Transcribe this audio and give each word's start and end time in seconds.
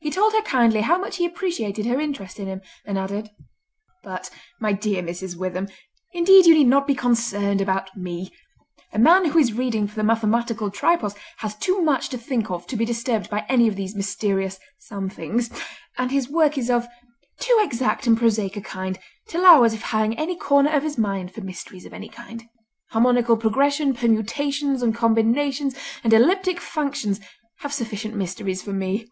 He 0.00 0.10
told 0.10 0.34
her 0.34 0.42
kindly 0.42 0.82
how 0.82 0.98
much 0.98 1.16
he 1.16 1.24
appreciated 1.24 1.86
her 1.86 1.98
interest 1.98 2.38
in 2.38 2.46
him, 2.46 2.60
and 2.84 2.98
added: 2.98 3.30
"But, 4.02 4.28
my 4.60 4.70
dear 4.74 5.02
Mrs. 5.02 5.34
Witham, 5.34 5.66
indeed 6.12 6.44
you 6.44 6.52
need 6.52 6.66
not 6.68 6.86
be 6.86 6.94
concerned 6.94 7.62
about 7.62 7.96
me! 7.96 8.30
A 8.92 8.98
man 8.98 9.24
who 9.30 9.38
is 9.38 9.54
reading 9.54 9.88
for 9.88 9.94
the 9.94 10.04
Mathematical 10.04 10.70
Tripos 10.70 11.14
has 11.38 11.54
too 11.54 11.80
much 11.80 12.10
to 12.10 12.18
think 12.18 12.50
of 12.50 12.66
to 12.66 12.76
be 12.76 12.84
disturbed 12.84 13.30
by 13.30 13.46
any 13.48 13.66
of 13.66 13.76
these 13.76 13.96
mysterious 13.96 14.60
'somethings', 14.78 15.48
and 15.96 16.10
his 16.10 16.28
work 16.28 16.58
is 16.58 16.68
of 16.68 16.86
too 17.38 17.58
exact 17.62 18.06
and 18.06 18.18
prosaic 18.18 18.58
a 18.58 18.60
kind 18.60 18.98
to 19.28 19.38
allow 19.40 19.64
of 19.64 19.72
his 19.72 19.80
having 19.84 20.18
any 20.18 20.36
corner 20.36 20.68
in 20.70 20.82
his 20.82 20.98
mind 20.98 21.32
for 21.32 21.40
mysteries 21.40 21.86
of 21.86 21.94
any 21.94 22.10
kind. 22.10 22.44
Harmonical 22.90 23.38
Progression, 23.38 23.94
Permutations 23.94 24.82
and 24.82 24.94
Combinations, 24.94 25.74
and 26.04 26.12
Elliptic 26.12 26.60
Functions 26.60 27.20
have 27.60 27.72
sufficient 27.72 28.14
mysteries 28.14 28.60
for 28.60 28.74
me!" 28.74 29.06